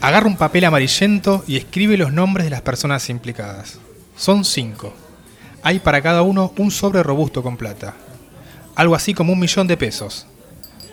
[0.00, 3.80] Agarra un papel amarillento y escribe los nombres de las personas implicadas.
[4.16, 4.94] Son cinco.
[5.64, 7.94] Hay para cada uno un sobre robusto con plata.
[8.76, 10.28] Algo así como un millón de pesos.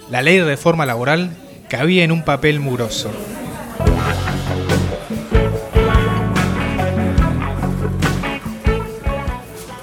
[0.10, 1.38] La ley de reforma laboral
[1.70, 3.12] cabía en un papel mugroso.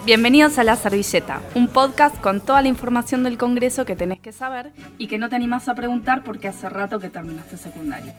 [0.04, 4.32] Bienvenidos a La Servilleta, un podcast con toda la información del Congreso que tenés que
[4.32, 8.12] saber y que no te animás a preguntar porque hace rato que terminaste secundario.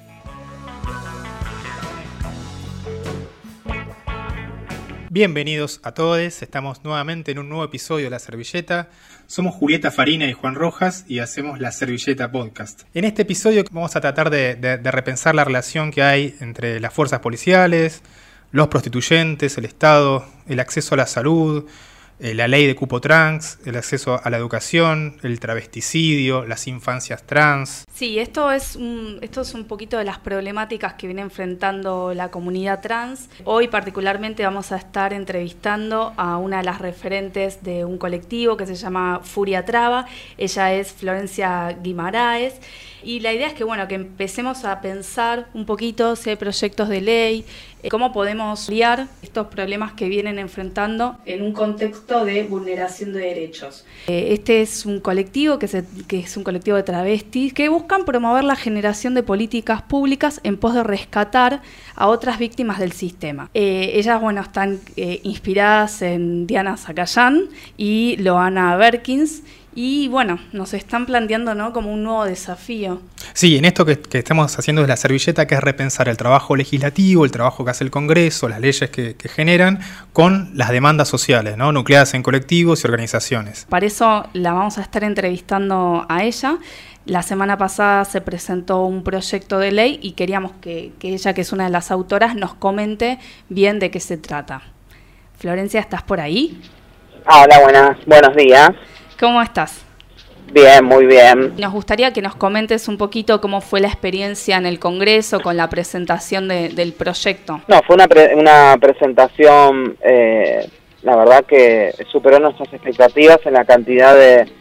[5.13, 8.89] Bienvenidos a todos, estamos nuevamente en un nuevo episodio de La Servilleta.
[9.27, 12.81] Somos Julieta Farina y Juan Rojas y hacemos La Servilleta Podcast.
[12.95, 17.19] En este episodio vamos a tratar de, repensar la relación que hay entre las fuerzas
[17.19, 18.01] policiales,
[18.51, 21.67] los prostituyentes, el Estado, el acceso a la salud,
[22.23, 27.23] eh, la ley de cupo trans, el acceso a la educación, el travesticidio, las infancias
[27.23, 27.83] trans.
[27.93, 32.31] Sí, esto es un, esto es un poquito de las problemáticas que viene enfrentando la
[32.31, 33.27] comunidad trans.
[33.43, 38.67] Hoy particularmente vamos a estar entrevistando a una de las referentes de un colectivo que
[38.67, 40.05] se llama Furia Traba.
[40.37, 42.53] Ella es Florencia Guimaraes.
[43.03, 46.89] Y la idea es que, bueno, que empecemos a pensar un poquito si hay proyectos
[46.89, 47.45] de ley,
[47.83, 53.19] eh, cómo podemos liar estos problemas que vienen enfrentando en un contexto de vulneración de
[53.19, 53.85] derechos.
[54.07, 58.55] Eh, este es un colectivo que, es un colectivo de travestis que buscan promover la
[58.55, 61.61] generación de políticas públicas en pos de rescatar
[61.95, 63.49] a otras víctimas del sistema.
[63.53, 69.43] Eh, ellas, bueno, están inspiradas en Diana Zacayán y Loana Berkins
[69.75, 71.73] y bueno, nos están planteando ¿no?
[71.73, 73.01] como un nuevo desafío.
[73.33, 77.25] Sí, en esto que, estamos haciendo es la servilleta, que es repensar el trabajo legislativo,
[77.25, 79.79] el trabajo que hace el Congreso, las leyes que, generan,
[80.11, 81.71] con las demandas sociales, ¿no?
[81.71, 83.65] nucleadas en colectivos y organizaciones.
[83.69, 86.57] Para eso la vamos a estar entrevistando a ella.
[87.05, 91.41] La semana pasada se presentó un proyecto de ley y queríamos que, que ella, que
[91.41, 94.61] es una de las autoras, nos comente bien de qué se trata.
[95.37, 96.61] Florencia, ¿estás por ahí?
[97.25, 98.69] Hola, buenas, buenos días.
[99.19, 99.85] ¿Cómo estás?
[100.51, 101.55] Bien, muy bien.
[101.57, 105.57] Nos gustaría que nos comentes un poquito cómo fue la experiencia en el Congreso con
[105.57, 107.61] la presentación del proyecto.
[107.67, 110.69] No, fue una, una presentación, eh,
[111.01, 114.51] la verdad que superó nuestras expectativas en la cantidad de,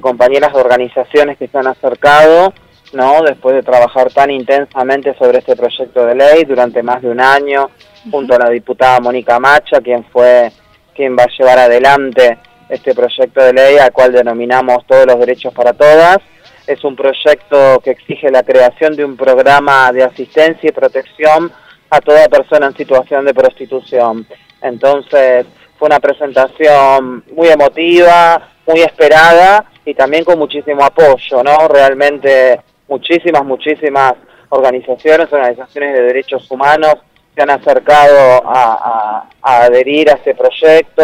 [0.00, 2.54] compañeras de organizaciones que se han acercado,
[2.94, 3.22] ¿no?
[3.22, 7.68] Después de trabajar tan intensamente sobre este proyecto de ley durante más de un año,
[8.10, 10.50] junto a la diputada Mónica Macha, quien fue
[10.94, 12.38] quien va a llevar adelante
[12.72, 16.18] este proyecto de ley al cual denominamos Todos los Derechos para Todas.
[16.66, 21.52] Es un proyecto que exige la creación de un programa de asistencia y protección
[21.90, 24.26] a toda persona en situación de prostitución.
[24.62, 25.44] Entonces
[25.78, 31.68] fue una presentación muy emotiva, muy esperada y también con muchísimo apoyo, ¿no?
[31.68, 34.14] Realmente muchísimas, muchísimas
[34.48, 36.94] organizaciones, organizaciones de derechos humanos
[37.34, 41.02] se han acercado a, a adherir a este proyecto,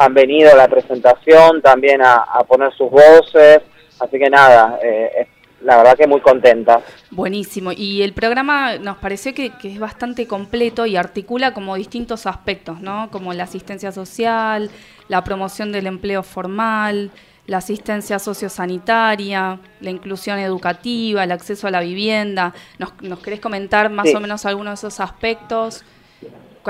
[0.00, 3.60] han venido a la presentación también a, poner sus voces,
[3.98, 5.28] así que nada, eh,
[5.60, 6.80] la verdad que muy contenta.
[7.10, 12.80] Buenísimo, y el programa nos pareció que, es bastante completo y articula como distintos aspectos,
[12.80, 13.10] ¿no?
[13.10, 14.70] Como la asistencia social,
[15.08, 17.10] la promoción del empleo formal,
[17.46, 22.54] la asistencia sociosanitaria, la inclusión educativa, el acceso a la vivienda.
[22.78, 25.84] ¿Nos, nos querés comentar más o menos algunos de esos aspectos?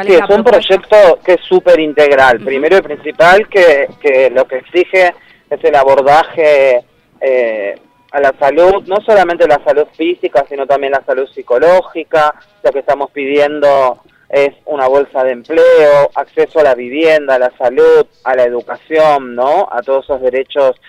[0.03, 2.41] Sí, es, un proyecto que es súper integral.
[2.41, 5.15] Primero y principal, que, que, lo que exige
[5.49, 6.85] es el abordaje
[7.21, 7.75] eh,
[8.13, 12.35] a la salud, no solamente la salud física, sino también la salud psicológica.
[12.63, 17.53] Lo que estamos pidiendo es una bolsa de empleo, acceso a la vivienda, a la
[17.59, 19.69] salud, a la educación, ¿no?
[19.71, 20.81] A todos esos derechos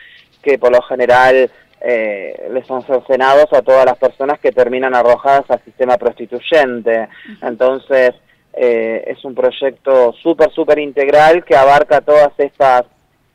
[0.42, 1.50] que por lo general
[1.82, 7.10] eh, les son cercenados a todas las personas que terminan arrojadas al sistema prostituyente.
[7.42, 8.12] Entonces,
[8.54, 12.84] eh, es un proyecto súper, súper integral que abarca todas estas,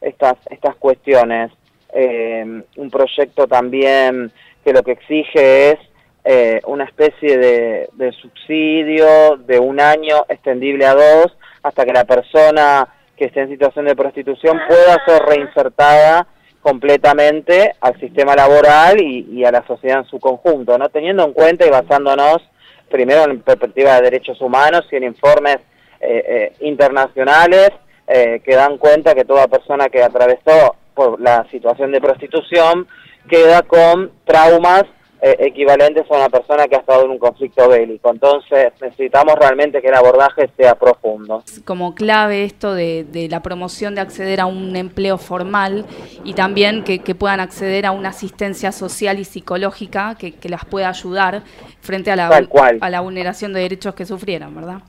[0.00, 1.50] estas, estas cuestiones.
[1.93, 4.31] Eh, un proyecto también
[4.65, 5.78] que lo que exige es
[6.25, 12.04] eh, una especie de, de, subsidio de un año extendible a dos hasta que la
[12.04, 16.27] persona que esté en situación de prostitución pueda ser reinsertada
[16.60, 20.89] completamente al sistema laboral y, y a la sociedad en su conjunto, ¿no?
[20.89, 22.42] Teniendo en cuenta y basándonos
[22.91, 25.59] primero en perspectiva de derechos humanos y en informes
[26.00, 27.71] eh, eh, internacionales
[28.06, 32.86] eh, que dan cuenta que toda persona que atravesó por la situación de prostitución
[33.28, 34.84] queda con traumas
[35.22, 38.10] eh, equivalentes a una persona que ha estado en un conflicto bélico.
[38.10, 41.42] Entonces necesitamos realmente que el abordaje sea profundo.
[41.65, 45.86] Como clave esto de, la promoción de acceder a un empleo formal
[46.22, 51.42] y también que, puedan acceder a una asistencia social y psicológica que, las pueda ayudar
[51.80, 54.80] frente a la, a la vulneración de derechos que sufrieron, ¿verdad?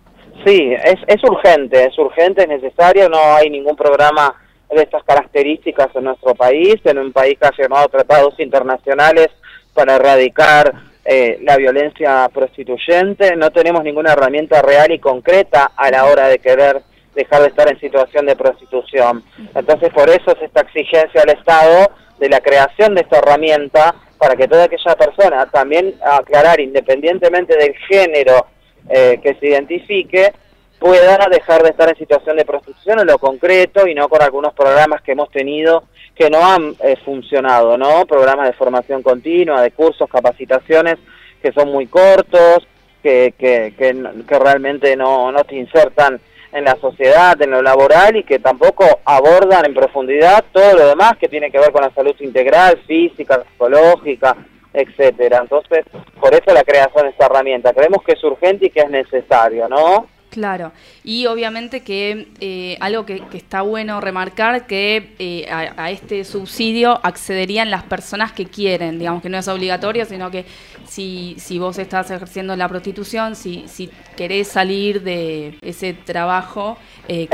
[0.45, 4.35] Sí, es, es urgente, es urgente, es necesario, no hay ningún programa
[4.69, 9.29] de estas características en nuestro país, en un país que ha firmado tratados internacionales
[9.77, 10.74] para erradicar
[11.06, 16.39] eh, la violencia prostituyente, no tenemos ninguna herramienta real y concreta a la hora de
[16.39, 16.81] querer
[17.13, 19.24] dejar de estar en situación de prostitución.
[19.53, 24.35] Entonces, por eso es esta exigencia al Estado de la creación de esta herramienta para
[24.35, 28.47] que toda aquella persona, también aclarar independientemente del género
[28.89, 30.33] eh, que se identifique,
[30.79, 34.53] pueda dejar de estar en situación de prostitución en lo concreto y no con algunos
[34.53, 35.83] programas que hemos tenido
[36.15, 38.06] que no han eh, funcionado, ¿no?
[38.06, 40.97] Programas de formación continua, de cursos, capacitaciones
[41.41, 42.68] que son muy cortos,
[43.03, 46.19] que, que, que, realmente no, no te insertan
[46.51, 51.13] en la sociedad, en lo laboral y que tampoco abordan en profundidad todo lo demás
[51.18, 54.35] que tiene que ver con la salud integral, física, psicológica,
[54.74, 55.39] etcétera.
[55.41, 55.85] Entonces,
[56.19, 57.74] por eso la creación de esta herramienta.
[57.74, 60.07] Creemos que es urgente y que es necesario, ¿no?
[60.29, 67.00] Claro, y obviamente que eh, algo que, está bueno remarcar, que eh, a, este subsidio
[67.01, 70.45] accederían las personas que quieren, digamos que no es obligatorio, sino que
[70.85, 76.77] si, si vos estás ejerciendo la prostitución, si, si querés salir de ese trabajo,
[77.07, 77.27] eh,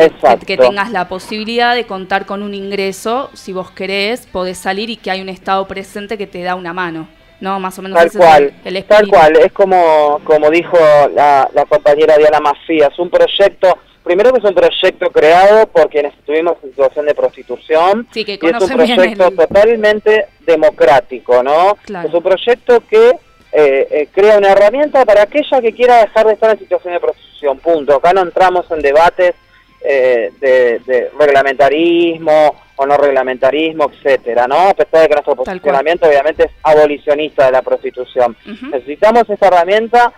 [0.45, 4.98] que, tengas la posibilidad de contar con un ingreso, si vos querés, podés salir y
[4.98, 7.07] que hay un Estado presente que te da una mano.
[7.44, 7.60] ¿No?
[7.60, 8.54] Más o menos tal cual,
[8.88, 10.78] tal cual, es como, como dijo
[11.13, 16.13] la, compañera Diana Mafía, es un proyecto, primero que es un proyecto creado por quienes
[16.13, 21.78] estuvimos en situación de prostitución, y es un proyecto totalmente democrático, ¿no?
[21.86, 26.34] Es un proyecto que eh, eh, crea una herramienta para aquella que quiera dejar de
[26.34, 27.95] estar en situación de prostitución, punto.
[27.95, 29.36] Acá no entramos en debates
[29.83, 34.69] eh, de, de reglamentarismo o no reglamentarismo, etcétera, ¿no?
[34.69, 38.35] A pesar de que nuestro posicionamiento obviamente es abolicionista de la prostitución.
[38.45, 40.13] Necesitamos esa herramienta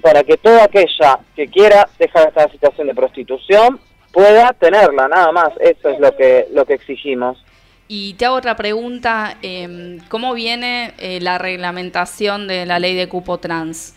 [0.00, 3.80] para que toda aquella que quiera dejar esta situación de prostitución
[4.12, 5.50] pueda tenerla, nada más.
[5.60, 7.44] Eso es lo que, lo que exigimos.
[7.88, 13.08] Y te hago otra pregunta, em, ¿cómo viene eh, la reglamentación de la ley de
[13.08, 13.94] cupo trans?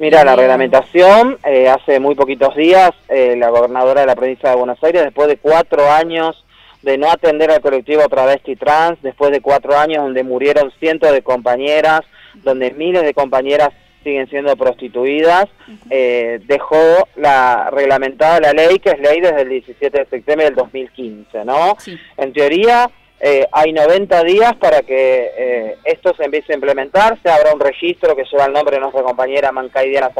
[0.00, 4.56] Mira, la reglamentación, eh, hace muy poquitos días, eh, la gobernadora de la provincia de
[4.56, 6.44] Buenos Aires, después de cuatro años
[6.82, 11.22] de no atender al colectivo travesti trans, después de cuatro años donde murieron cientos de
[11.22, 12.02] compañeras,
[12.42, 13.70] donde miles de compañeras
[14.04, 15.46] siguen siendo prostituidas,
[15.90, 20.54] eh, dejó la reglamentada la ley, que es ley desde el 17 de septiembre del
[20.54, 21.76] 2015, ¿no?
[22.16, 22.88] En teoría,
[23.20, 27.60] eh, hay 90 días para que eh, esto se empiece a implementar, se habrá un
[27.60, 30.10] registro que lleva el nombre de nuestra compañera Mancay Diana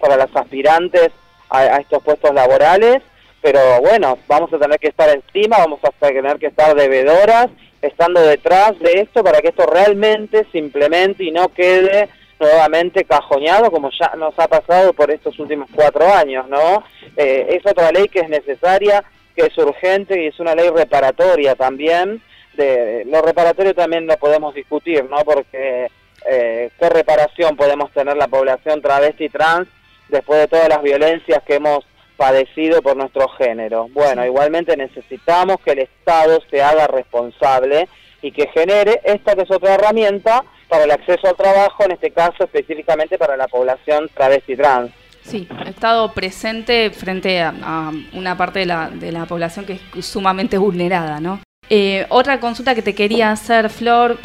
[0.00, 1.10] para las aspirantes
[1.50, 3.02] a estos puestos laborales,
[3.40, 7.48] pero bueno, vamos a tener que estar encima, vamos a tener que estar debedoras,
[7.80, 12.08] estando detrás de esto para que esto realmente se implemente y no quede
[12.40, 16.84] nuevamente cajoñado como ya nos ha pasado por estos últimos cuatro años, ¿no?
[17.16, 19.04] Eh, es otra ley que es necesaria,
[19.38, 22.20] que es urgente y es una ley reparatoria también.
[22.54, 25.18] De, lo reparatorio también lo podemos discutir, ¿no?
[25.18, 25.86] Porque
[26.28, 29.68] eh, qué reparación podemos tener la población travesti trans
[30.08, 31.86] después de todas las violencias que hemos
[32.16, 33.86] padecido por nuestro género.
[33.92, 37.88] Bueno, igualmente necesitamos que el Estado se haga responsable
[38.20, 42.10] y que genere esta que es otra herramienta para el acceso al trabajo, en este
[42.10, 44.90] caso específicamente para la población travesti trans.
[45.28, 50.06] Sí, ha estado presente frente a, una parte de la, de la población que es
[50.06, 51.40] sumamente vulnerada, ¿no?
[51.70, 54.18] Eh, otra consulta que te quería hacer, Flor,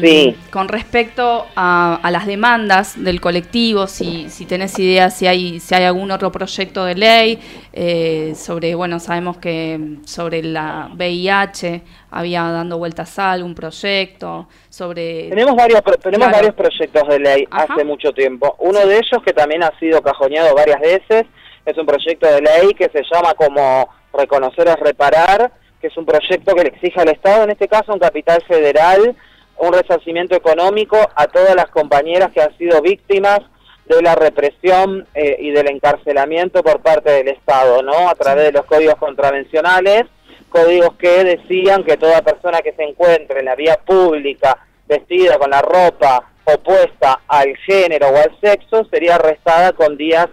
[0.50, 5.84] con respecto a, las demandas del colectivo, si, si tenés idea si hay, si hay
[5.84, 7.38] algún otro proyecto de ley
[7.72, 15.28] eh, sobre, bueno, sabemos que sobre la VIH había dando vueltas a algún proyecto, sobre...
[15.28, 18.56] Tenemos varios, tenemos varios proyectos de ley hace mucho tiempo.
[18.60, 21.26] Uno de ellos que también ha sido cajoneado varias veces
[21.66, 25.52] es un proyecto de ley que se llama como Reconocer es Reparar,
[25.84, 29.14] que es un proyecto que le exige al Estado, en este caso un capital federal,
[29.58, 33.40] un resarcimiento económico a todas las compañeras que han sido víctimas
[33.84, 38.08] de la represión eh, y del encarcelamiento por parte del Estado, ¿no?
[38.08, 40.04] A través de los códigos contravencionales,
[40.48, 44.56] códigos que decían que toda persona que se encuentre en la vía pública
[44.88, 50.28] vestida con la ropa opuesta al género o al sexo sería arrestada con días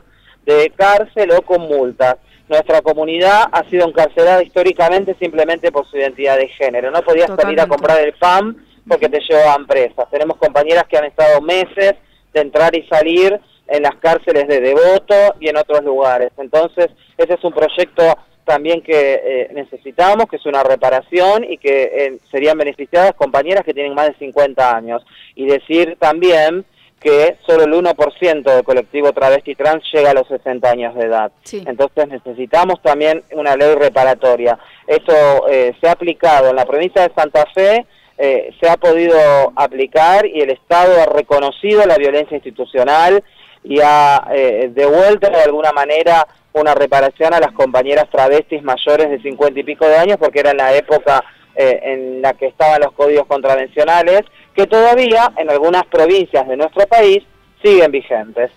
[0.45, 2.15] de cárcel o con multas
[2.51, 6.91] nuestra comunidad ha sido encarcelada históricamente simplemente por su identidad de género.
[6.91, 10.09] No podía salir a comprar el pan porque te llevaban presas.
[10.11, 11.95] Tenemos compañeras que han estado meses
[12.33, 16.31] de entrar y salir en las cárceles de Devoto y en otros lugares.
[16.37, 18.03] Entonces, ese es un proyecto
[18.43, 23.73] también que eh, necesitamos, que es una reparación y que eh, serían beneficiadas compañeras que
[23.73, 25.05] tienen más de 50 años.
[25.35, 26.65] Y decir también
[27.01, 31.31] que solo el 1% del colectivo travesti trans llega a los 60 años de edad.
[31.51, 34.59] Entonces necesitamos también una ley reparatoria.
[34.85, 37.87] Esto eh, se ha aplicado en la provincia de Santa Fe,
[38.19, 39.17] eh, se ha podido
[39.55, 43.23] aplicar y el Estado ha reconocido la violencia institucional
[43.63, 49.19] y ha eh, devuelto de alguna manera una reparación a las compañeras travestis mayores de
[49.23, 52.93] 50 y pico de años porque era en la época en la que estaban los
[52.93, 54.21] códigos contravencionales
[54.55, 57.23] que todavía en algunas provincias de nuestro país
[57.61, 58.51] siguen vigentes.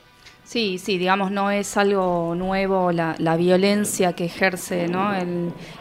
[0.44, 5.10] Sí, sí, digamos, no es algo nuevo la, la violencia que ejerce ¿no?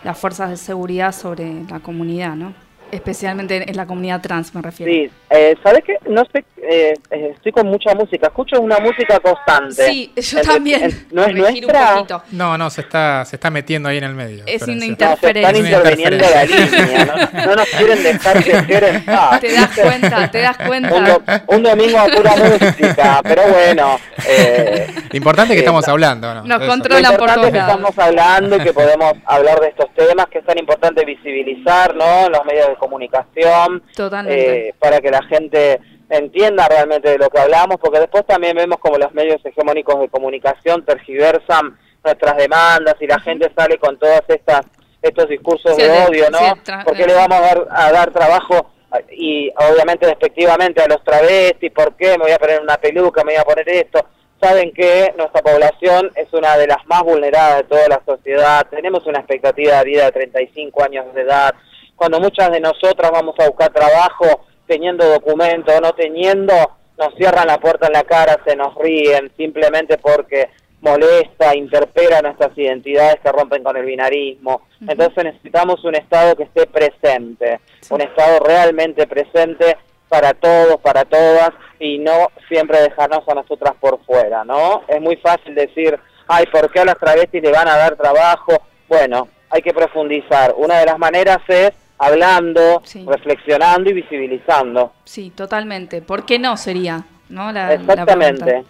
[0.03, 2.53] las fuerzas de seguridad sobre la comunidad, ¿no?
[2.93, 4.91] Especialmente en la comunidad trans, me refiero.
[4.91, 5.97] Sí, eh, ¿sabes qué?
[6.07, 9.85] No sé, eh, eh, estoy con mucha música, escucho una música constante.
[9.85, 11.07] Sí, yo también.
[11.11, 12.05] ¿No es nuestra?
[12.31, 14.43] No, no, se está, se está metiendo ahí en el medio.
[14.47, 15.49] Es una interferencia.
[15.49, 17.45] están interviniendo la línea, ¿no?
[17.47, 19.41] no nos quieren dejar crecer en paz.
[19.41, 21.43] Te das cuenta, te das cuenta.
[21.47, 23.99] Un, domingo a pura música, pero bueno.
[24.27, 26.43] Eh, Lo importante es que estamos hablando, ¿no?
[26.43, 30.39] Nos controlan por todos que estamos hablando y que podemos hablar de estos temas, que
[30.39, 32.29] es tan importante visibilizar, ¿no?
[32.29, 33.81] Los medios de comunicación,
[34.27, 38.77] eh, para que la gente entienda realmente de lo que hablamos, porque después también vemos
[38.79, 44.21] como los medios hegemónicos de comunicación tergiversan nuestras demandas y la gente sale con todas
[44.27, 44.65] estas
[45.01, 46.39] estos discursos de odio, ¿no?
[46.85, 48.71] porque le vamos a dar, a dar trabajo
[49.11, 52.11] y obviamente despectivamente a los travestis, ¿por qué?
[52.11, 54.05] Me voy a poner una peluca, me voy a poner esto.
[54.39, 59.05] Saben que nuestra población es una de las más vulneradas de toda la sociedad, tenemos
[59.05, 61.53] una expectativa de vida de 35 años de edad,
[61.95, 66.53] cuando muchas de nosotras vamos a buscar trabajo teniendo documento o no teniendo,
[66.97, 70.49] nos cierran la puerta en la cara, se nos ríen, simplemente porque
[70.81, 74.63] molesta, interpela nuestras identidades que rompen con el binarismo.
[74.81, 79.77] Entonces necesitamos un Estado que esté presente, un Estado realmente presente
[80.09, 84.83] para todos, para todas, y no siempre dejarnos a nosotras por fuera, ¿no?
[84.87, 85.97] Es muy fácil decir,
[86.27, 88.61] ay, ¿por qué a las travestis le van a dar trabajo?
[88.87, 90.53] Bueno, hay que profundizar.
[90.57, 94.93] Una de las maneras es hablando, reflexionando y visibilizando.
[95.05, 96.01] Sí, totalmente.
[96.01, 97.05] ¿Por qué no sería?
[97.33, 97.49] ¿no?
[97.49, 98.63] Exactamente.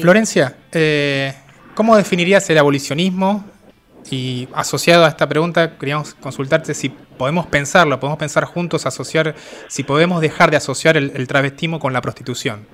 [0.00, 1.32] Florencia, eh,
[1.74, 3.44] ¿cómo definirías el abolicionismo?
[4.10, 9.34] Y asociado a esta pregunta, queríamos consultarte si podemos pensarlo, podemos pensar juntos, asociar,
[9.68, 12.66] si podemos dejar de asociar el, travestismo con la prostitución.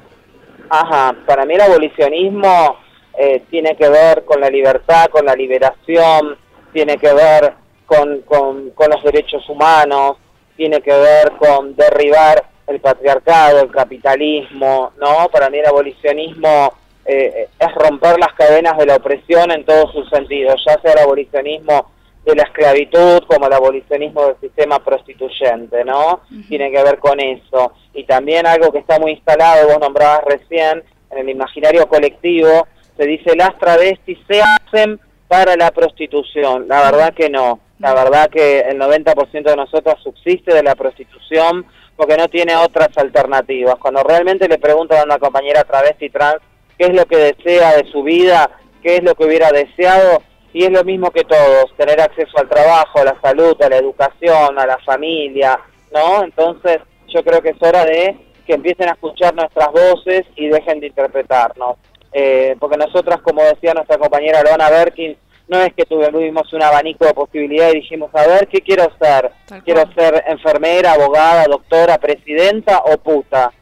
[0.70, 2.78] Ajá, para mí el abolicionismo
[3.18, 6.36] eh, tiene que ver con la libertad, con la liberación,
[6.72, 7.54] tiene que ver
[7.86, 10.16] con, con, los derechos humanos,
[10.56, 15.28] tiene que ver con derribar el patriarcado, el capitalismo, ¿no?
[15.30, 16.72] Para mí el abolicionismo
[17.04, 20.98] eh, es romper las cadenas de la opresión en todos sus sentidos, ya sea el
[20.98, 21.92] abolicionismo
[22.24, 26.22] de la esclavitud como el abolicionismo del sistema prostituyente, ¿no?
[26.48, 27.72] Tiene que ver con eso.
[27.94, 32.66] Y también algo que está muy instalado, vos nombrabas recién, en el imaginario colectivo,
[32.96, 36.66] se dice las travestis se hacen para la prostitución.
[36.68, 37.60] La verdad que no.
[37.78, 41.66] La verdad que el 90% de nosotros subsiste de la prostitución
[41.96, 43.76] porque no tiene otras alternativas.
[43.76, 46.40] Cuando realmente le preguntan a una compañera travesti trans
[46.78, 48.50] qué es lo que desea de su vida,
[48.82, 52.48] qué es lo que hubiera deseado, y es lo mismo que todos, tener acceso al
[52.48, 55.60] trabajo, a la salud, a la educación, a la familia,
[55.92, 56.24] ¿no?
[56.24, 56.78] Entonces
[57.08, 58.16] yo creo que es hora de
[58.46, 61.76] que empiecen a escuchar nuestras voces y dejen de interpretarnos.
[62.10, 67.06] Eh, porque nosotras, como decía nuestra compañera Loana Berkins, no es que tuvimos un abanico
[67.06, 69.30] de posibilidades y dijimos, a ver, ¿qué quiero ser?
[69.64, 73.52] ¿Quiero ser enfermera, abogada, doctora, presidenta o puta?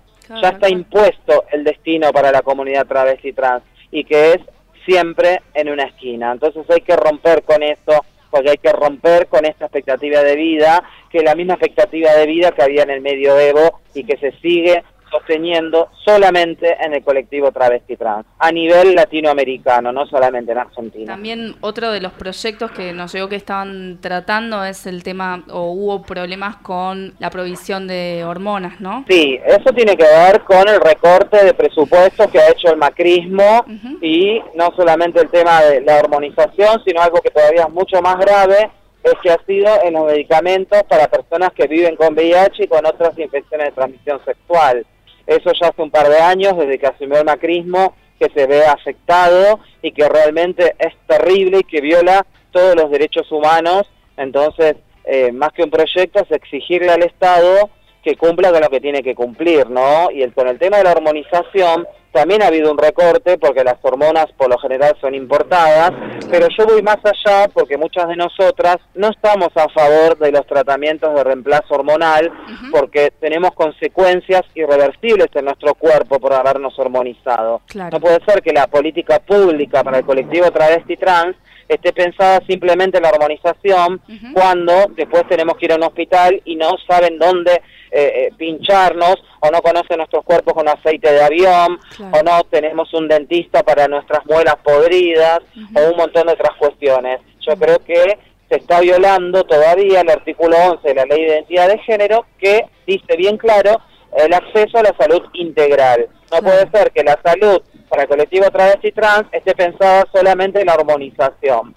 [0.41, 4.39] ya está impuesto el destino para la comunidad travesti trans y que es
[4.85, 6.33] siempre en una esquina.
[6.33, 10.83] Entonces hay que romper con eso, porque hay que romper con esta expectativa de vida,
[11.11, 14.33] que es la misma expectativa de vida que había en el medioevo y que se
[14.41, 21.13] sigue sosteniendo solamente en el colectivo travesti trans, a nivel latinoamericano, no solamente en Argentina.
[21.13, 25.73] También otro de los proyectos que nos llegó que estaban tratando es el tema, o
[25.73, 29.05] hubo problemas con la provisión de hormonas, ¿no?
[29.09, 33.65] Sí, eso tiene que ver con el recorte de presupuestos que ha hecho el macrismo
[34.01, 38.19] y no solamente el tema de la hormonización, sino algo que todavía es mucho más
[38.19, 38.71] grave,
[39.05, 42.87] es que ha sido en los medicamentos para personas que viven con VIH y con
[42.87, 44.87] otras infecciones de transmisión sexual.
[45.27, 48.65] Eso ya hace un par de años, desde que asumió el macrismo, que se ve
[48.65, 53.91] afectado y que realmente es terrible y que viola todos los derechos humanos.
[54.17, 57.71] Entonces, eh, más que un proyecto, es exigirle al Estado
[58.03, 60.11] que cumpla con lo que tiene que cumplir, ¿no?
[60.11, 63.77] Y el, con el tema de la hormonización también ha habido un recorte porque las
[63.83, 65.91] hormonas por lo general son importadas,
[66.31, 70.47] pero yo voy más allá porque muchas de nosotras no estamos a favor de los
[70.47, 72.31] tratamientos de reemplazo hormonal
[72.71, 77.63] porque tenemos consecuencias irreversibles en nuestro cuerpo por habernos hormonizado.
[77.75, 81.35] No puede ser que la política pública para el colectivo travesti trans
[81.69, 84.01] esté pensada simplemente en la hormonización
[84.33, 89.17] cuando después tenemos que ir a un hospital y no saben dónde eh, eh, pincharnos
[89.41, 91.79] o no conocen nuestros cuerpos con aceite de avión
[92.13, 95.41] o no tenemos un dentista para nuestras muelas podridas
[95.75, 97.21] o un montón de otras cuestiones.
[97.41, 98.19] Yo creo que
[98.49, 102.65] se está violando todavía el artículo 11 de la Ley de Identidad de Género que
[102.87, 103.81] dice bien claro
[104.17, 106.09] el acceso a la salud integral.
[106.31, 110.67] No puede ser que la salud para el colectivo travesti trans esté pensada solamente en
[110.67, 111.75] la hormonización,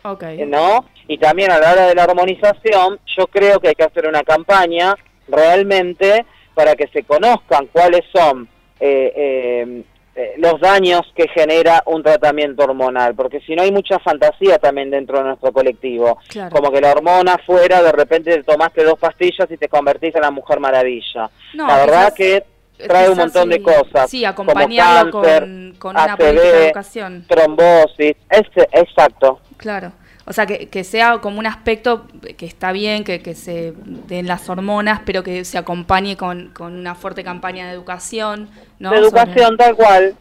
[0.47, 0.85] ¿no?
[1.07, 4.23] Y también a la hora de la hormonización, yo creo que hay que hacer una
[4.23, 4.95] campaña
[5.27, 8.47] realmente para que se conozcan cuáles son
[8.79, 9.83] eh, eh,
[10.15, 14.89] eh, los daños que genera un tratamiento hormonal, porque si no hay mucha fantasía también
[14.89, 16.17] dentro de nuestro colectivo,
[16.49, 20.21] como que la hormona fuera, de repente te tomaste dos pastillas y te convertís en
[20.21, 21.29] la mujer maravilla.
[21.53, 22.43] la verdad que
[22.77, 24.09] trae un montón de cosas.
[24.09, 27.25] Sí, acompañarlo con, con, una de educación.
[27.27, 29.39] Trombosis, ese, exacto.
[29.57, 29.91] Claro.
[30.25, 32.05] O sea, que, que, sea como un aspecto
[32.37, 33.73] que está bien, que, que se
[34.07, 38.49] den las hormonas, pero que se acompañe con, con una fuerte campaña de educación.
[38.77, 38.91] ¿no?
[38.91, 40.15] De educación, tal cual.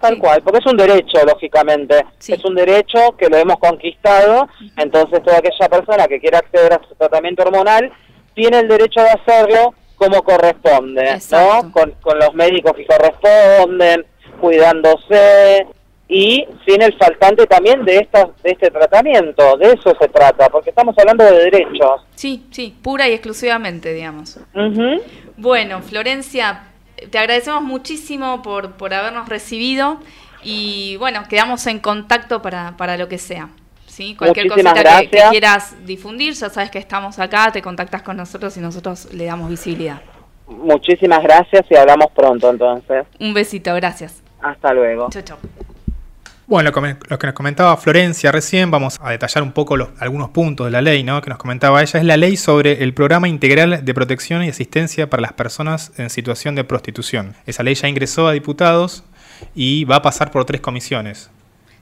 [0.00, 2.06] Tal cual, porque es un derecho, lógicamente.
[2.26, 4.48] Es un derecho que lo hemos conquistado,
[4.78, 7.92] entonces toda aquella persona que quiera acceder a su tratamiento hormonal
[8.34, 11.70] tiene el derecho de hacerlo como corresponde, ¿no?
[11.72, 14.06] Con, con los médicos que corresponden,
[14.40, 15.66] cuidándose,
[16.08, 20.70] y sin el faltante también de, esta, de este tratamiento, de eso se trata, porque
[20.70, 22.00] estamos hablando de derechos.
[22.14, 24.40] Sí, sí, pura y exclusivamente, digamos.
[25.36, 26.64] Bueno, Florencia,
[27.10, 29.98] te agradecemos muchísimo por, por habernos recibido
[30.42, 33.50] y bueno, quedamos en contacto para, para lo que sea.
[34.00, 34.14] ¿Sí?
[34.16, 38.56] Cualquier cosita que, que, quieras difundir, ya sabes que estamos acá, te contactas con nosotros
[38.56, 40.00] y nosotros le damos visibilidad.
[40.48, 43.06] Muchísimas gracias y hablamos pronto entonces.
[43.20, 44.22] Un besito, gracias.
[44.42, 45.08] Hasta luego.
[45.10, 45.36] Chau, chau.
[46.46, 50.72] Bueno, lo, que nos comentaba Florencia recién, vamos a detallar un poco algunos puntos de
[50.72, 51.20] la ley ¿no?
[51.22, 55.08] que nos comentaba ella, es la ley sobre el Programa Integral de Protección y Asistencia
[55.08, 57.36] para las Personas en Situación de Prostitución.
[57.46, 59.04] Esa ley ya ingresó a diputados
[59.54, 61.30] y va a pasar por tres comisiones.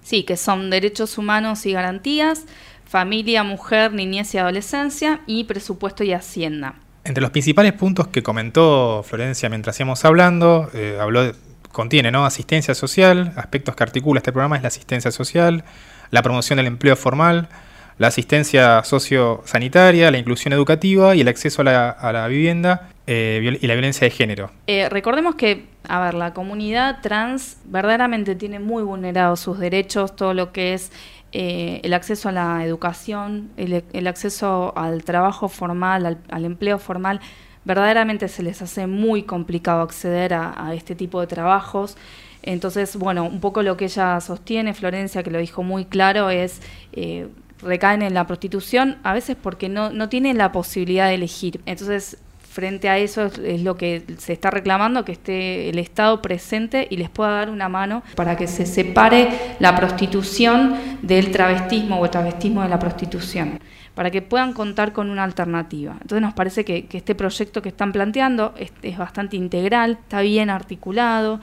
[0.09, 2.47] Sí, que son Derechos Humanos y Garantías,
[2.87, 6.77] Familia, Mujer, Niñez y Adolescencia y Presupuesto y Hacienda.
[7.05, 11.35] Entre los principales puntos que comentó Florencia mientras íbamos hablando, eh, habló de
[11.73, 12.25] contiene ¿no?
[12.25, 15.65] asistencia social, aspectos que articula este programa es la asistencia social,
[16.11, 17.51] la promoción del empleo formal,
[17.99, 21.65] la asistencia sociosanitaria, la inclusión educativa y el acceso a
[22.13, 24.51] la, vivienda eh, y la violencia de género.
[24.67, 30.35] Eh, recordemos que, a ver, la comunidad trans verdaderamente tiene muy vulnerados sus derechos, todo
[30.35, 30.93] lo que es
[31.33, 37.21] eh, el acceso a la educación, el, acceso al trabajo formal, al empleo formal
[37.69, 41.97] verdaderamente se les hace muy complicado acceder a, este tipo de trabajos.
[42.43, 46.63] Entonces, bueno, un poco lo que ella sostiene, Florencia, que lo dijo muy claro, es
[46.93, 47.29] eh,
[47.61, 51.61] recaen en la prostitución, a veces porque no, no tienen la posibilidad de elegir.
[51.67, 52.17] Entonces,
[52.59, 56.97] frente a eso es, lo que se está reclamando, que esté el Estado presente y
[56.97, 59.29] les pueda dar una mano para que se separe
[59.61, 63.61] la prostitución del travestismo o el travestismo de la prostitución
[63.95, 65.93] para que puedan contar con una alternativa.
[66.01, 71.39] Entonces nos parece que, este proyecto que están planteando es, bastante integral, está bien articulado.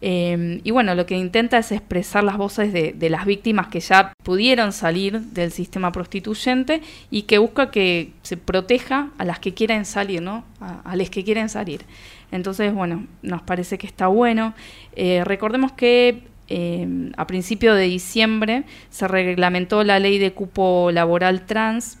[0.00, 4.12] Eh, y bueno, lo que intenta es expresar las voces de, las víctimas que ya
[4.22, 9.84] pudieron salir del sistema prostituyente y que busca que se proteja a las que quieren
[9.84, 10.44] salir, ¿no?
[10.60, 11.84] A, las que quieren salir.
[12.32, 14.54] Entonces, bueno, nos parece que está bueno.
[14.94, 21.46] Eh, recordemos que eh, a principio de diciembre se reglamentó la ley de cupo laboral
[21.46, 21.98] trans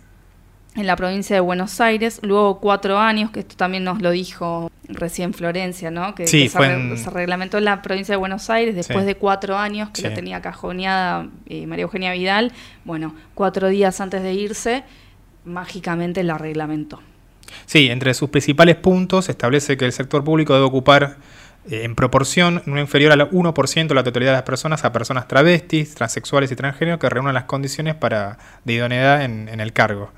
[0.76, 4.70] en la provincia de Buenos Aires, luego cuatro años, que esto también nos lo dijo
[4.88, 6.14] recién Florencia, ¿no?
[6.14, 10.14] Que, se, reglamentó en la provincia de Buenos Aires después de cuatro años que lo
[10.14, 12.52] tenía cajoneada eh, María Eugenia Vidal,
[12.84, 14.84] bueno, cuatro días antes de irse,
[15.44, 17.00] mágicamente la reglamentó.
[17.64, 21.16] Sí, entre sus principales puntos establece que el sector público debe ocupar
[21.68, 25.26] eh, en proporción no inferior al 1% de la totalidad de las personas a personas
[25.26, 30.12] travestis, transexuales y transgénero que reúnan las condiciones para, de idoneidad en, el cargo.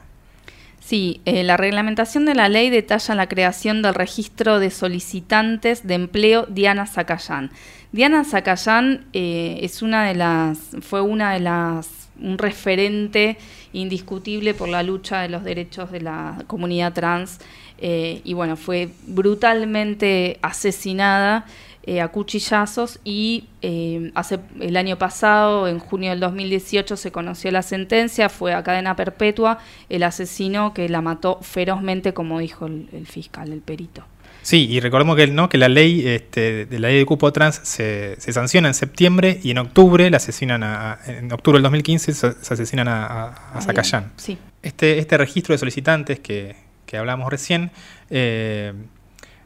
[0.89, 5.93] Sí, eh, la reglamentación de la ley detalla la creación del registro de solicitantes de
[5.93, 7.51] empleo Diana Zacayán.
[7.93, 13.37] Diana Zacayán eh, es una de las, fue una de las un referente
[13.75, 17.39] indiscutible por la lucha de los derechos de la comunidad trans
[17.77, 21.45] eh, y bueno, fue brutalmente asesinada
[21.85, 27.51] eh, a cuchillazos y eh, hace el año pasado, en junio del 2018, se conoció
[27.51, 33.07] la sentencia, fue a cadena perpetua el asesino que la mató ferozmente, como dijo el,
[33.07, 34.05] fiscal, el perito.
[34.43, 35.49] Sí, y recordemos que, ¿no?
[35.49, 39.51] que la ley este, de la ley de cupo trans se, sanciona en septiembre y
[39.51, 44.13] en octubre la asesinan a, en octubre del 2015 se, asesinan a, a, Zacayán.
[44.17, 44.39] Sí.
[44.63, 46.57] Este, este registro de solicitantes que,
[46.89, 47.71] que hablamos recién,
[48.09, 48.73] eh,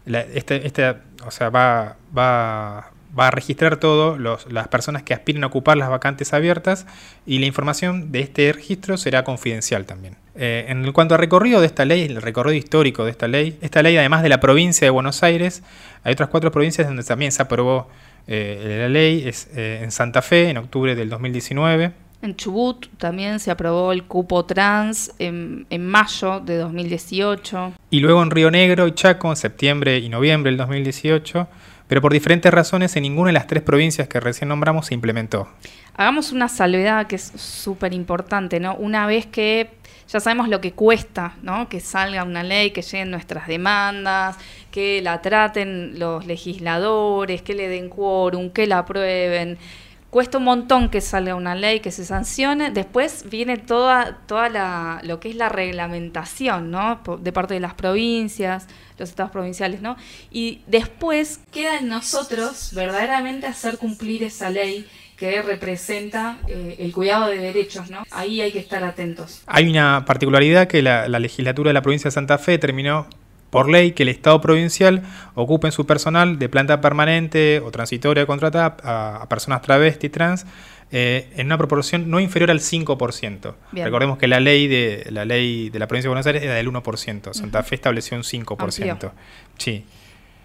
[0.07, 5.77] este, este, o sea, va, va, a registrar todo las personas que aspiren a ocupar
[5.77, 6.87] las vacantes abiertas
[7.27, 10.17] y la información de este registro será confidencial también.
[10.35, 13.83] Eh, en cuanto al recorrido de esta ley, el recorrido histórico de esta ley, esta
[13.83, 15.63] ley además de la provincia de Buenos Aires,
[16.05, 17.89] hay otras cuatro provincias donde también se aprobó
[18.27, 23.51] eh, la ley, es en Santa Fe en octubre del 2019, en Chubut también se
[23.51, 27.73] aprobó el cupo trans en, mayo de 2018.
[27.91, 31.49] Y luego en Río Negro y Chaco en septiembre y noviembre del 2018,
[31.89, 35.49] pero por diferentes razones en ninguna de las tres provincias que recién nombramos se implementó.
[35.95, 38.77] Hagamos una salvedad que es súper importante, ¿no?
[38.77, 39.71] Una vez que
[40.09, 41.69] ya sabemos lo que cuesta, ¿no?
[41.69, 44.37] Que salga una ley, que lleguen nuestras demandas,
[44.71, 49.59] que la traten los legisladores, que le den quórum, que la aprueben
[50.13, 55.01] cuesta un montón que salga una ley, que se sancione, después viene toda, toda la,
[55.05, 57.01] lo que es la reglamentación, ¿no?
[57.19, 58.67] De parte de las provincias,
[58.99, 59.97] los estados provinciales, ¿no?
[60.31, 67.29] Y después queda en nosotros verdaderamente hacer cumplir esa ley que representa eh, el cuidado
[67.29, 68.03] de derechos, ¿no?
[68.11, 69.41] Ahí hay que estar atentos.
[69.47, 73.07] Hay una particularidad que la, la legislatura de la provincia de Santa Fe terminó
[73.53, 75.03] por ley que el Estado provincial
[75.35, 80.47] ocupe en su personal de planta permanente o transitoria contratada a, personas travesti trans
[80.91, 83.55] eh, en una proporción no inferior al 5%.
[83.73, 86.67] Recordemos que la ley de la ley de la provincia de Buenos Aires era del
[86.67, 87.35] 1%.
[87.35, 89.13] Santa Fe estableció un 5%.
[89.59, 89.85] Sí.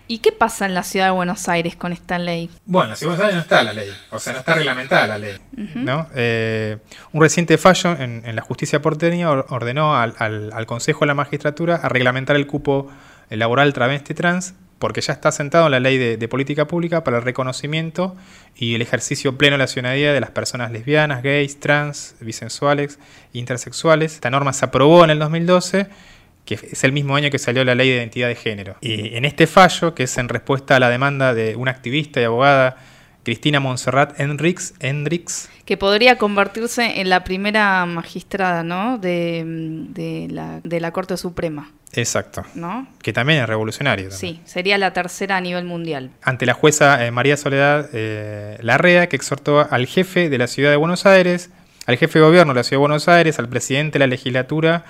[0.08, 2.50] ¿Y qué pasa en la ciudad de Buenos Aires con esta ley?
[2.66, 5.38] Bueno, en Buenos Aires no está la ley, o sea, no está reglamentada la ley.
[5.52, 6.08] ¿no?
[6.16, 6.78] Eh,
[7.12, 12.36] un reciente fallo en, la justicia porteña ordenó al, Consejo de la Magistratura a reglamentar
[12.36, 12.90] el cupo
[13.30, 17.24] laboral travesti trans porque ya está sentado en la ley de, política pública para el
[17.24, 18.16] reconocimiento
[18.56, 23.00] y el ejercicio pleno de la ciudadanía de las personas lesbianas, gays, trans, bisensuales,
[23.34, 24.14] intersexuales.
[24.14, 25.88] Esta norma se aprobó en el 2012
[26.48, 28.78] que es el mismo año que salió la ley de identidad de género.
[28.80, 32.24] Y en este fallo, que es en respuesta a la demanda de una activista y
[32.24, 32.78] abogada,
[33.24, 34.74] Cristina Montserrat Hendrix,
[35.66, 38.98] que podría convertirse en la primera magistrada ¿no?
[38.98, 41.70] de, la, Corte Suprema.
[41.92, 42.46] Exacto.
[42.56, 42.88] ¿No?
[43.02, 44.10] Que también es revolucionario.
[44.12, 46.12] Sí, sería la tercera a nivel mundial.
[46.22, 50.72] Ante la jueza eh, María Soledad eh, Larrea, que exhortó al jefe de la ciudad
[50.72, 51.50] de Buenos Aires,
[51.86, 54.86] al jefe de gobierno de la ciudad de Buenos Aires, al presidente de la legislatura,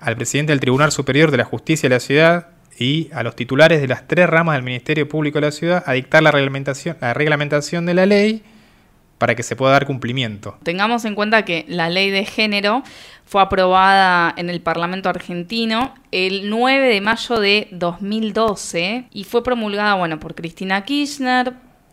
[0.00, 3.80] al presidente del Tribunal Superior de la Justicia de la ciudad y a los titulares
[3.80, 7.12] de las tres ramas del Ministerio Público de la ciudad a dictar la reglamentación, la
[7.12, 8.42] reglamentación de la ley
[9.18, 10.56] para que se pueda dar cumplimiento.
[10.62, 12.82] Tengamos en cuenta que la ley de género
[13.26, 19.94] fue aprobada en el Parlamento argentino el 9 de mayo de 2012 y fue promulgada
[19.96, 21.52] bueno, por Cristina Kirchner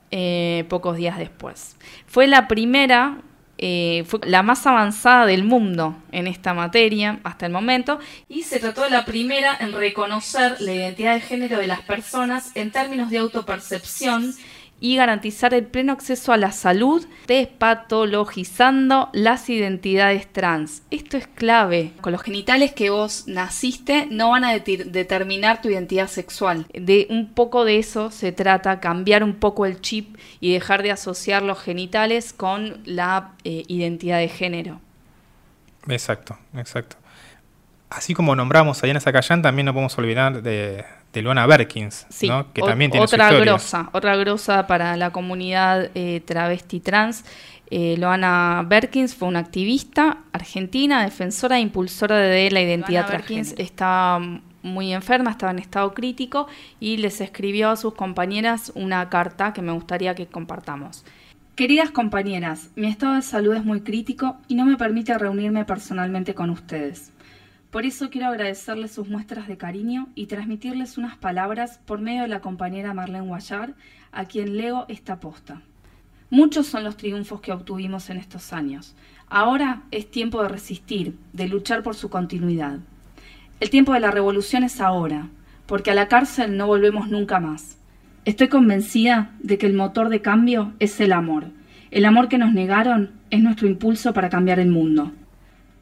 [0.09, 1.75] eh, pocos días después.
[2.05, 3.17] Fue la primera
[3.57, 8.59] eh, fue la más avanzada del mundo en esta materia hasta el momento y se
[8.59, 13.09] trató de la primera en reconocer la identidad de género de las personas en términos
[13.09, 14.35] de autopercepción
[14.79, 20.83] y garantizar el pleno acceso a la salud, despatologizando las identidades trans.
[20.91, 21.93] Esto es clave.
[22.01, 26.65] Con los genitales que vos naciste no van a determinar tu identidad sexual.
[26.73, 30.91] De un poco de eso se trata, cambiar un poco el chip y dejar de
[30.91, 34.79] asociar los genitales con la eh, identidad de género.
[35.87, 36.97] Exacto, exacto.
[37.89, 42.05] Así como nombramos a Diana Zacayán, también no podemos olvidar de, de Luana Berkins,
[42.53, 47.23] que también tiene otra grosa, otra grosa para la comunidad eh, travesti trans.
[47.69, 53.55] Eh, Loana Berkins fue una activista argentina, defensora e impulsora de la identidad trans.
[53.57, 54.19] Estaba
[54.63, 56.47] muy enferma, estaba en estado crítico
[56.79, 61.05] y les escribió a sus compañeras una carta que me gustaría que compartamos.
[61.55, 66.35] Queridas compañeras, mi estado de salud es muy crítico y no me permite reunirme personalmente
[66.35, 67.11] con ustedes.
[67.71, 72.29] Por eso quiero agradecerles sus muestras de cariño y transmitirles unas palabras por medio de
[72.29, 73.73] la compañera Marlene Guayar,
[74.11, 75.61] a quien leo esta posta.
[76.29, 78.95] Muchos son los triunfos que obtuvimos en estos años.
[79.27, 82.79] Ahora es tiempo de resistir, de luchar por su continuidad.
[83.59, 85.27] El tiempo de la revolución es ahora,
[85.65, 87.77] porque a la cárcel no volvemos nunca más.
[88.23, 91.45] Estoy convencida de que el motor de cambio es el amor,
[91.89, 95.13] El amor que nos negaron es nuestro impulso para cambiar el mundo.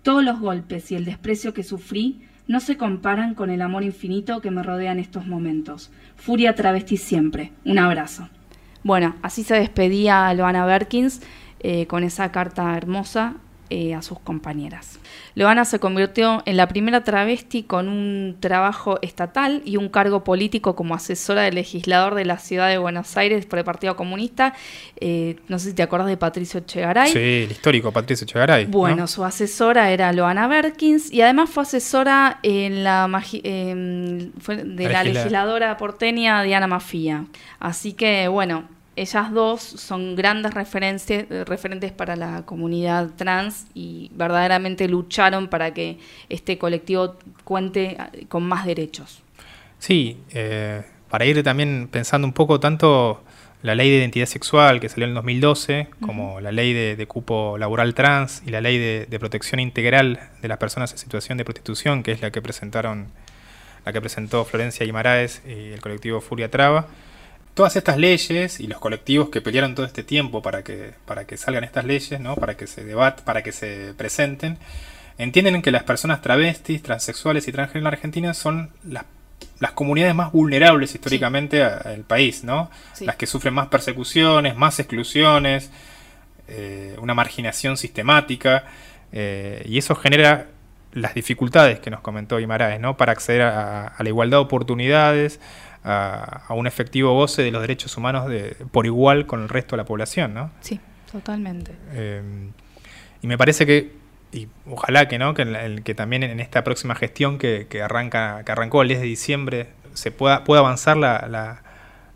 [0.06, 4.40] Todos los golpes y el desprecio que sufrí no se comparan con el amor infinito
[4.40, 5.90] que me rodea en estos momentos.
[6.16, 7.54] Furia travesti siempre.
[7.66, 8.30] Un abrazo.
[8.84, 11.24] Bueno, así se despedía Loana Berkins
[11.60, 13.38] eh, con esa carta hermosa
[13.70, 15.00] eh, a sus compañeras.
[15.36, 20.76] Loana se convirtió en la primera travesti con un trabajo estatal y un cargo político
[20.76, 24.54] como asesora del legislador de la ciudad de Buenos Aires por el Partido Comunista.
[24.98, 27.12] Eh, no sé si te acuerdas de Patricio Chegaray.
[27.12, 28.66] Sí, el histórico Patricio Chegaray.
[28.66, 35.78] Bueno, su asesora era Loana Berkins y además fue asesora en la de la legisladora
[35.78, 37.26] porteña Diana Mafía.
[37.60, 45.48] Así que, bueno, ellas dos son grandes referentes para la comunidad trans y verdaderamente lucharon
[45.50, 47.98] para que este colectivo cuente
[48.30, 49.22] con más derechos.
[49.80, 53.22] Sí, eh, para ir también pensando un poco tanto
[53.62, 57.58] la ley de identidad sexual que salió en el 2012, como la ley de, cupo
[57.58, 61.46] laboral trans y la ley de, de, protección integral de las personas en situación de
[61.46, 63.08] prostitución, que es la que presentaron,
[63.84, 66.88] la que presentó Florencia Guimaraes y el colectivo Furia Traba
[67.56, 71.38] todas estas leyes y los colectivos que pelearon todo este tiempo para que, para que
[71.38, 72.36] salgan estas leyes, ¿no?
[72.36, 74.60] para que se debat, para que se presenten,
[75.18, 79.06] entienden que las personas travestis, transexuales y transgénero en la Argentina son las,
[79.60, 82.70] las comunidades más vulnerables históricamente al país, ¿no?
[83.00, 85.72] Las que sufren más persecuciones, más exclusiones,
[86.50, 88.66] eh, una marginación sistemática,
[89.14, 90.48] eh, y eso genera
[90.92, 92.98] las dificultades que nos comentó Guimaraes, ¿no?
[92.98, 95.40] Para acceder a, a la igualdad de oportunidades,
[95.86, 99.78] a, un efectivo goce de los derechos humanos de, por igual con el resto de
[99.78, 100.52] la población, ¿no?
[100.62, 100.80] Sí,
[101.12, 101.76] totalmente.
[101.92, 102.50] Eh,
[103.22, 103.94] y me parece que,
[104.32, 108.82] y ojalá que no, que, que también en esta próxima gestión que, arranca, que arrancó
[108.82, 111.62] el 10 de diciembre, se pueda, pueda avanzar la, la,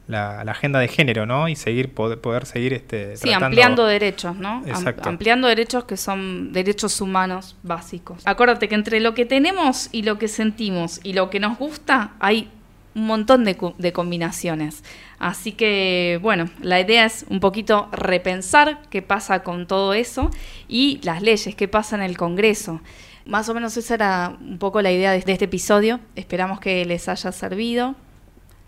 [0.07, 1.47] la, agenda de género, ¿no?
[1.47, 4.63] Y seguir poder, poder seguir este sí, ampliando derechos, ¿no?
[5.03, 8.23] ampliando derechos que son derechos humanos básicos.
[8.25, 12.13] Acuérdate que entre lo que tenemos y lo que sentimos y lo que nos gusta
[12.19, 12.49] hay
[12.95, 14.83] un montón de, combinaciones.
[15.19, 20.31] Así que, bueno, la idea es un poquito repensar qué pasa con todo eso
[20.67, 22.81] y las leyes, qué pasa en el Congreso.
[23.25, 25.99] Más o menos esa era un poco la idea de este episodio.
[26.15, 27.95] Esperamos que les haya servido.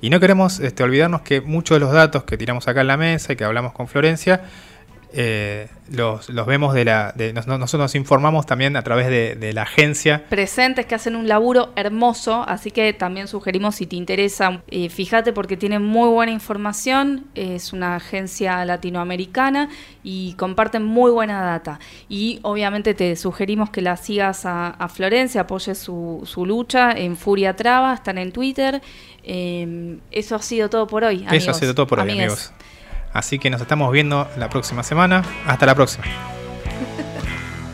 [0.00, 2.96] Y no queremos este, olvidarnos que muchos de los datos que tiramos acá en la
[2.96, 4.40] mesa y que hablamos con Florencia
[5.12, 7.12] eh, los, los, vemos de la.
[7.12, 10.24] De, nosotros nos informamos también a través de, la agencia.
[10.28, 15.32] Presentes que hacen un laburo hermoso, así que también sugerimos si te interesa, eh, fíjate
[15.32, 19.70] porque tienen muy buena información, es una agencia latinoamericana
[20.04, 21.80] y comparten muy buena data.
[22.10, 27.56] Y obviamente te sugerimos que la sigas a, Florencia, apoyes su, su, lucha en Furia
[27.56, 28.82] Traba, están en Twitter.
[29.22, 31.26] Eh, eso ha sido todo por hoy.
[31.30, 32.52] Eso ha sido todo por hoy, amigos.
[33.12, 35.22] Así que nos estamos viendo la próxima semana.
[35.46, 36.04] Hasta la próxima.